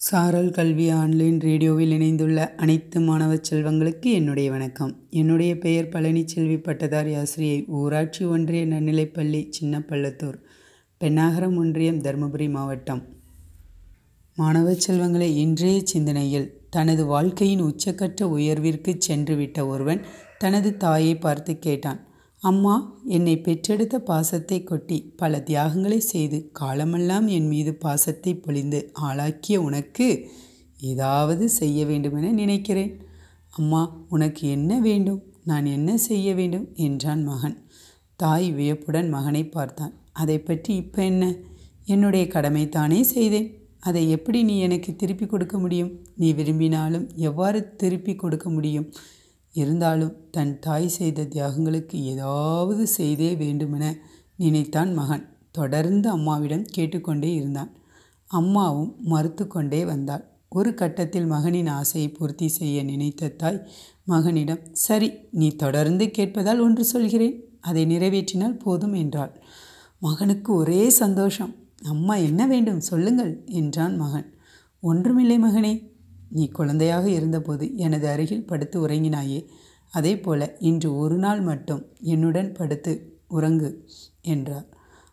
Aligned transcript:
சாரல் 0.00 0.50
கல்வி 0.50 0.88
ஆன்லைன் 0.88 1.40
ரேடியோவில் 1.40 1.90
இணைந்துள்ள 1.90 2.54
அனைத்து 2.56 3.00
மாணவ 3.00 3.34
செல்வங்களுக்கு 3.34 4.08
என்னுடைய 4.12 4.50
வணக்கம். 4.50 5.06
என்னுடைய 5.10 5.58
பெயர் 5.58 5.88
பழனிச்செல்வி 5.88 6.62
பட்டதாரி 6.62 7.14
ஆசிரியை 7.14 7.64
ஊராட்சி 7.66 8.24
ஒன்றிய 8.24 8.66
நன்னிலைப்பள்ளி 8.66 9.40
சின்னப்பள்ளத்தூர் 9.60 10.38
பெண்ணாகரம் 10.98 11.56
ஒன்றியம் 11.56 12.00
தருமபுரி 12.00 12.50
மாவட்டம். 12.50 13.02
மாணவ 14.36 14.74
செல்வங்களை 14.74 15.36
இன்றைய 15.36 15.80
சிந்தனையில் 15.84 16.66
தனது 16.70 17.06
வாழ்க்கையின் 17.06 17.62
உச்சக்கட்ட 17.62 18.22
உயர்விற்கு 18.22 18.94
சென்றுவிட்ட 19.08 19.66
ஒருவன் 19.66 20.02
தனது 20.38 20.76
தாயை 20.76 21.16
பார்த்து 21.16 21.58
கேட்டான். 21.58 22.00
அம்மா 22.42 23.00
என்னை 23.04 23.40
பெற்றெடுத்த 23.40 23.96
பாசத்தை 23.98 24.64
கொட்டி 24.64 25.12
பல 25.16 25.40
தியாகங்களை 25.40 26.00
செய்து 26.00 26.48
காலமெல்லாம் 26.52 27.26
என் 27.26 27.48
மீது 27.48 27.74
பாசத்தை 27.74 28.34
பொழிந்து 28.34 28.90
ஆளாக்கிய 29.00 29.56
உனக்கு 29.60 30.28
ஏதாவது 30.80 31.48
செய்ய 31.48 31.86
வேண்டுமென 31.86 32.32
நினைக்கிறேன். 32.32 32.92
அம்மா 33.50 34.06
உனக்கு 34.08 34.48
என்ன 34.48 34.80
வேண்டும்? 34.80 35.22
நான் 35.44 35.66
என்ன 35.66 35.96
செய்ய 35.96 36.34
வேண்டும்? 36.34 36.66
என்றான் 36.74 37.24
மகன். 37.24 37.56
தாய் 38.16 38.50
வியப்புடன் 38.50 39.08
மகனை 39.08 39.48
பார்த்தான். 39.48 39.94
அதை 40.12 40.38
பற்றி 40.38 40.74
இப்போ 40.74 41.04
என்ன? 41.04 41.34
என்னுடைய 41.84 42.26
கடமை 42.26 42.68
தானே 42.68 43.02
செய்தேன். 43.02 43.48
அதை 43.80 44.10
எப்படி 44.10 44.42
நீ 44.42 44.58
எனக்கு 44.58 44.96
திருப்பி 44.96 45.26
கொடுக்க 45.26 45.58
முடியும்? 45.58 45.92
நீ 46.16 46.32
விரும்பினாலும் 46.32 47.08
எவ்வாறு 47.16 47.76
திருப்பி 47.76 48.14
கொடுக்க 48.14 48.50
முடியும்? 48.50 48.92
இருந்தாலும் 49.56 50.14
தன் 50.30 50.58
தாய் 50.58 50.88
செய்த 50.88 51.22
தியாகங்களுக்கு 51.22 51.96
ஏதாவது 52.12 52.86
செய்தே 52.86 53.34
வேண்டுமென 53.34 53.96
நினைத்தான் 54.36 54.94
மகன். 54.94 55.24
தொடர்ந்து 55.50 56.08
அம்மாவிடம் 56.08 56.64
கேட்டுக்கொண்டே 56.64 57.34
இருந்தான். 57.34 57.70
அம்மாவும் 58.30 58.94
மறுத்து 59.02 59.46
கொண்டே 59.46 59.84
வந்தாள். 59.84 60.24
ஒரு 60.48 60.74
கட்டத்தில் 60.74 61.26
மகனின் 61.26 61.66
ஆசையை 61.66 62.08
பூர்த்தி 62.10 62.48
செய்ய 62.48 62.82
நினைத்த 62.82 63.28
தாய் 63.28 63.66
மகனிடம் 64.04 64.62
சரி 64.72 65.08
நீ 65.30 65.48
தொடர்ந்து 65.56 66.04
கேட்பதால் 66.18 66.60
ஒன்று 66.60 66.84
சொல்கிறேன். 66.84 67.36
அதை 67.60 67.82
நிறைவேற்றினால் 67.86 68.58
போதும் 68.58 68.92
என்றாள். 68.92 69.32
மகனுக்கு 69.98 70.50
ஒரே 70.54 70.82
சந்தோஷம். 70.90 71.54
அம்மா 71.84 72.14
என்ன 72.28 72.46
வேண்டும்? 72.46 72.80
சொல்லுங்கள் 72.80 73.32
என்றான் 73.46 73.96
மகன். 73.96 74.28
ஒன்றுமில்லை 74.80 75.38
மகனே. 75.38 75.72
நீ 76.28 76.48
குழந்தையாக 76.48 77.10
இருந்தபோது 77.10 77.76
எனது 77.76 78.08
அருகில் 78.08 78.44
படுத்து 78.44 78.88
உறங்கினாயே. 78.88 79.46
அதே 79.90 80.20
போல 80.20 80.56
இன்று 80.60 80.96
ஒரு 80.96 81.16
நாள் 81.16 81.40
மட்டும் 81.40 81.86
என்னுடன் 82.00 82.52
படுத்து 82.52 82.92
உறங்கு 83.28 83.86
என்றார். 84.22 84.66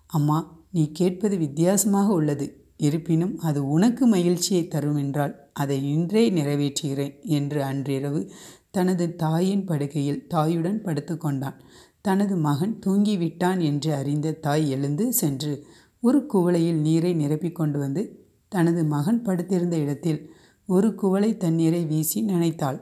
அம்மா 0.08 0.38
நீ 0.72 0.91
கேட்பது 0.91 1.38
வித்தியாசமாக 1.38 2.14
உள்ளது. 2.14 2.58
இருப்பினும் 2.78 3.38
அது 3.39 3.69
உனக்கு 3.69 4.08
மகிழ்ச்சியை 4.08 4.67
தரும் 4.67 4.95
என்றால் 4.95 5.36
அதை 5.53 5.91
இன்றே 5.91 6.30
நிறைவேற்றுகிறேன் 6.30 7.19
என்று 7.22 7.64
அன்றிரவு 7.64 8.31
தனது 8.72 9.16
தாயின் 9.16 9.66
படுக்கையில் 9.66 10.28
தாயுடன் 10.34 10.81
படுத்து 10.81 11.17
கொண்டான். 11.17 11.61
தனது 12.02 12.36
மகன் 12.36 12.80
தூங்கிவிட்டான் 12.86 13.59
என்று 13.64 13.94
அறிந்த 13.94 14.31
தாய் 14.31 14.69
எழுந்து 14.69 15.14
சென்று 15.14 15.66
ஒரு 16.00 16.25
குவளையில் 16.34 16.80
நீரை 16.81 17.16
நிரப்பிக் 17.16 17.52
கொண்டு 17.52 17.80
வந்து 17.80 18.25
தனது 18.47 18.84
மகன் 18.86 19.22
படுத்திருந்த 19.23 19.78
இடத்தில் 19.78 20.31
ஒரு 20.69 20.89
குவளை 20.95 21.30
தண்ணீரை 21.38 21.81
வீசி 21.86 22.19
நினைத்தாள். 22.22 22.80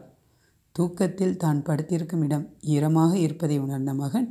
தூக்கத்தில் 0.75 1.37
தான் 1.37 1.59
படுத்திருக்கும் 1.67 2.23
இடம் 2.23 2.45
ஈரமாக 2.73 3.13
இருப்பதை 3.17 3.57
உணர்ந்த 3.57 3.93
மகன் 3.93 4.27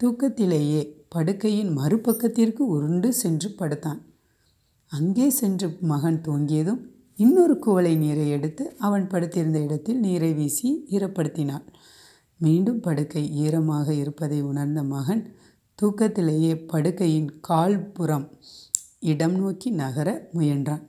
தூக்கத்திலேயே 0.00 0.82
படுக்கையின் 1.14 1.70
மறுபக்கத்திற்கு 1.78 2.62
உருண்டு 2.76 3.08
சென்று 3.12 3.48
படுத்தான். 3.50 4.00
அங்கே 4.92 5.26
சென்று 5.30 5.68
மகன் 5.92 6.18
தூங்கியதும் 6.26 6.80
இன்னொரு 7.18 7.54
குவளை 7.58 7.92
நீரை 7.96 8.26
எடுத்து 8.28 8.64
அவன் 8.78 9.06
படுத்திருந்த 9.06 9.58
இடத்தில் 9.58 10.00
நீரை 10.00 10.30
வீசி 10.32 10.68
ஈரப்படுத்தினாள். 10.90 11.66
மீண்டும் 12.40 12.80
படுக்கை 12.80 13.24
ஈரமாக 13.44 13.88
இருப்பதை 13.94 14.40
உணர்ந்த 14.40 14.80
மகன் 14.94 15.22
தூக்கத்திலேயே 15.78 16.52
படுக்கையின் 16.72 17.30
கால்புறம் 17.40 18.26
இடம் 19.12 19.36
நோக்கி 19.40 19.68
நகர 19.82 20.08
முயன்றான். 20.34 20.84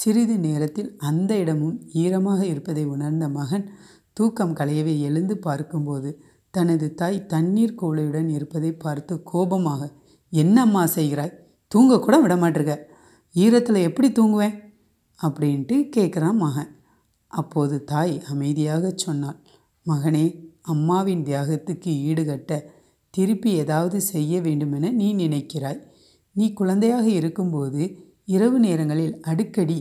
சிறிது 0.00 0.38
நேரத்தில் 0.38 0.96
அந்த 0.96 1.36
இடமும் 1.36 1.88
ஈரமாக 1.92 2.46
இருப்பதை 2.46 2.84
உணர்ந்த 2.84 3.28
மகன் 3.28 3.70
தூக்கம் 4.12 4.54
களையவே 4.54 5.00
எழுந்து 5.00 5.38
பார்க்கும்போது 5.38 6.22
தனது 6.50 6.94
தாய் 6.94 7.26
தண்ணீர் 7.26 7.78
கோளையுடன் 7.82 8.28
இருப்பதை 8.28 8.72
பார்த்து 8.72 9.22
கோபமாக 9.22 9.92
என்ன 10.28 10.60
அம்மா 10.60 10.86
செய்கிறாய்? 10.86 11.34
தூங்க 11.66 11.98
கூட 11.98 12.20
விட 12.20 12.34
ஈரத்தில் 13.34 13.82
எப்படி 13.82 14.08
தூங்குவேன்? 14.12 14.56
அப்படின்ட்டு 15.22 15.76
கேட்குறான் 15.96 16.36
மகன். 16.36 16.70
அப்போது 17.26 17.84
தாய் 17.84 18.22
அமைதியாக 18.28 18.92
சொன்னாள். 18.96 19.38
மகனே 19.86 20.26
அம்மாவின் 20.62 21.24
தியாகத்துக்கு 21.24 21.90
ஈடுகட்ட 22.10 22.64
திருப்பி 23.10 23.50
ஏதாவது 23.52 24.00
செய்ய 24.00 24.40
வேண்டுமென 24.40 24.90
நீ 24.90 25.14
நினைக்கிறாய். 25.14 25.80
நீ 26.32 26.52
குழந்தையாக 26.52 27.08
இருக்கும்போது 27.08 28.09
இரவு 28.30 28.58
நேரங்களில் 28.58 29.14
அடிக்கடி 29.20 29.78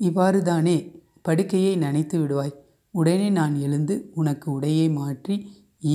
இவ்வாறு 0.00 0.38
தானே 0.42 0.76
படுக்கையை 1.22 1.72
நனைத்து 1.76 2.16
விடுவாய். 2.20 2.54
உடனே 2.94 3.28
நான் 3.30 3.54
எழுந்து 3.56 3.94
உனக்கு 4.14 4.46
உடையை 4.56 4.88
மாற்றி 4.92 5.34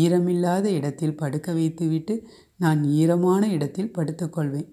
ஈரமில்லாத 0.02 0.66
இடத்தில் 0.70 1.20
படுக்க 1.22 1.48
வைத்துவிட்டு 1.54 2.16
நான் 2.58 2.82
ஈரமான 3.00 3.44
இடத்தில் 3.48 3.94
படுத்துக்கொள்வேன் 3.98 4.70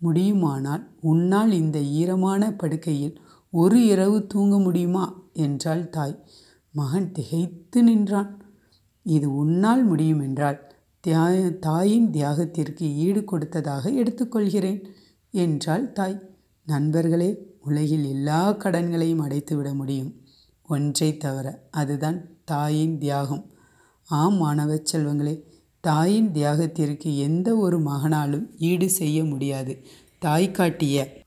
முடியுமானால் 0.00 0.82
உன்னால் 1.02 1.52
இந்த 1.52 1.78
ஈரமான 2.00 2.42
படுக்கையில் 2.56 3.14
ஒரு 3.52 3.78
இரவு 3.84 4.18
தூங்க 4.26 4.54
முடியுமா? 4.58 5.04
என்றாள் 5.44 5.84
தாய். 5.88 6.16
மகன் 6.74 7.10
திகைத்து 7.12 7.80
நின்றான். 7.82 8.30
இது 9.06 9.26
உன்னால் 9.42 9.84
முடியும் 9.84 10.22
என்றால் 10.26 10.58
தாயின் 11.60 12.08
தியாகத்திற்கு 12.10 12.86
ஈடு 13.04 13.20
கொடுத்ததாக 13.24 13.90
எடுத்துக்கொள்கிறேன் 14.00 14.80
என்றாள் 15.34 15.86
தாய். 15.92 16.18
நண்பர்களே 16.68 17.28
உலகில் 17.60 18.04
எல்லா 18.04 18.52
கடன்களையும் 18.52 19.22
அடைத்துவிட 19.26 19.74
முடியும். 19.74 20.10
ஒன்றை 20.62 21.16
தவிர 21.16 21.66
அதுதான் 21.70 22.18
தாயின் 22.44 22.98
தியாகம். 22.98 23.44
ஆம் 24.04 24.34
மாணவ 24.34 24.74
செல்வங்களே 24.74 25.42
தாயின் 25.80 26.32
தியாகத்திற்கு 26.32 27.16
எந்த 27.16 27.56
ஒரு 27.56 27.80
மகனாலும் 27.80 28.56
ஈடு 28.58 28.90
செய்ய 28.90 29.24
முடியாது. 29.24 29.84
தாய் 30.18 30.50
காட்டிய 30.50 31.24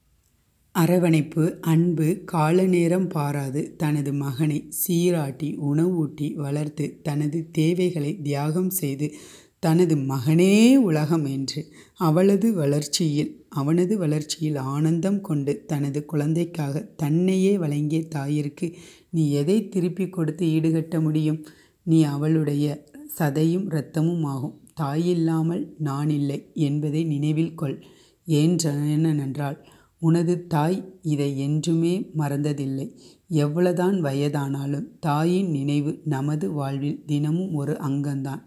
அரவணைப்பு 0.71 1.57
அன்பு 1.61 2.21
கால 2.25 2.63
நேரம் 2.63 3.07
பாராது 3.07 3.75
தனது 3.77 4.13
மகனை 4.13 4.69
சீராட்டி 4.69 5.57
உணவூட்டி 5.71 6.33
வளர்த்து 6.33 6.99
தனது 7.03 7.47
தேவைகளை 7.51 8.21
தியாகம் 8.21 8.69
செய்து 8.69 9.13
தனது 9.59 9.95
மகனே 9.95 10.75
உலகம் 10.75 11.25
என்று 11.25 11.73
அவளது 11.97 12.53
வளர்ச்சியில் 12.53 13.40
அவனது 13.51 13.97
வளர்ச்சியில் 13.97 14.55
ஆனந்தம் 14.55 15.21
கொண்டு 15.21 15.65
தனது 15.65 16.05
குழந்தைக்காக 16.05 16.79
தன்னையே 16.79 17.57
வழங்கிய 17.57 18.07
தாயிற்கு 18.15 18.73
நீ 19.09 19.31
எதை 19.31 19.69
திருப்பி 19.69 20.09
கொடுத்து 20.09 20.47
ஈடுகட்ட 20.47 21.01
முடியும்? 21.01 21.45
நீ 21.83 22.03
அவளுடைய 22.03 22.87
சதையும் 23.19 23.65
இரத்தமும் 23.65 24.23
ஆகும். 24.23 24.67
தாயில்லாமல் 24.81 25.73
நான் 25.77 26.09
இல்லை 26.09 26.51
என்பதை 26.53 27.03
நினைவில் 27.03 27.53
கொள் 27.53 27.83
ஏனென்றால் 28.25 29.67
உனது 29.99 30.47
தாய் 30.47 30.99
இதை 31.01 31.39
என்றுமே 31.39 32.11
மறந்ததில்லை. 32.17 32.97
எவ்வளவுதான் 33.27 34.03
வயதானாலும் 34.03 34.87
தாயின் 34.99 35.49
நினைவு 35.49 36.01
நமது 36.05 36.51
வாழ்வில் 36.51 37.03
தினமும் 37.05 37.53
ஒரு 37.53 37.73
அங்கம்தான். 37.73 38.43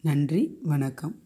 நன்றி 0.00 0.58
வணக்கம். 0.62 1.19